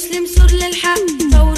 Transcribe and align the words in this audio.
مسلم 0.00 0.26
سر 0.26 0.54
للحق. 0.54 1.49